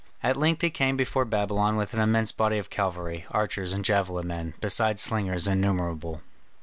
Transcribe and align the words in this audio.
At 0.23 0.35
length 0.35 0.63
he 0.63 0.71
came 0.71 0.97
before 0.97 1.25
Babylon 1.25 1.75
with 1.75 1.93
an 1.93 1.99
immense 1.99 2.31
body 2.31 2.57
of 2.57 2.71
cavalry, 2.71 3.27
archers, 3.29 3.71
and 3.71 3.85
javelin 3.85 4.25
men, 4.25 4.55
beside 4.59 4.99
slingers 4.99 5.47
innumerable. 5.47 6.23